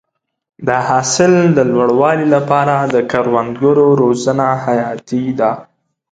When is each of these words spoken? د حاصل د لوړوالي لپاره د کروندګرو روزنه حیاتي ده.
د 0.67 0.69
حاصل 0.87 1.33
د 1.57 1.59
لوړوالي 1.73 2.27
لپاره 2.35 2.75
د 2.93 2.95
کروندګرو 3.11 3.85
روزنه 4.01 4.47
حیاتي 4.63 5.25
ده. 5.39 5.51